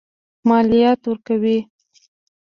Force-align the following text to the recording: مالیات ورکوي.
مالیات 0.47 1.01
ورکوي. 1.09 1.57